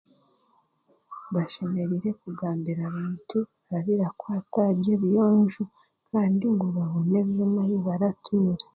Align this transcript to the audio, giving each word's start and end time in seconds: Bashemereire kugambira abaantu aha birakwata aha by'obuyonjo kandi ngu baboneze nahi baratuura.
Bashemereire 1.33 2.09
kugambira 2.21 2.81
abaantu 2.89 3.37
aha 3.69 3.79
birakwata 3.85 4.57
aha 4.63 4.73
by'obuyonjo 4.79 5.63
kandi 6.09 6.45
ngu 6.53 6.67
baboneze 6.75 7.41
nahi 7.53 7.75
baratuura. 7.87 8.63